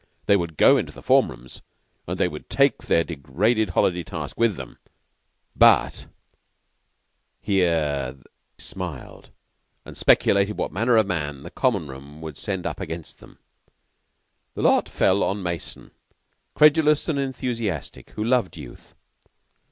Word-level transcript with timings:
They 0.25 0.35
would 0.35 0.57
go 0.57 0.77
into 0.77 0.91
the 0.91 1.03
form 1.03 1.29
rooms, 1.29 1.61
and 2.07 2.19
they 2.19 2.27
would 2.27 2.49
take 2.49 2.79
their 2.85 3.03
degraded 3.03 3.69
holiday 3.77 4.01
task 4.01 4.35
with 4.35 4.55
them, 4.55 4.79
but 5.55 6.07
here 7.39 8.13
they 8.13 8.23
smiled 8.57 9.29
and 9.85 9.95
speculated 9.95 10.57
what 10.57 10.71
manner 10.71 10.97
of 10.97 11.05
man 11.05 11.43
the 11.43 11.51
Common 11.51 11.87
room 11.87 12.19
would 12.19 12.35
send 12.35 12.65
up 12.65 12.79
against 12.79 13.19
them. 13.19 13.37
The 14.55 14.63
lot 14.63 14.89
fell 14.89 15.23
on 15.23 15.43
Mason, 15.43 15.91
credulous 16.55 17.07
and 17.07 17.19
enthusiastic, 17.19 18.09
who 18.09 18.23
loved 18.23 18.57
youth. 18.57 18.95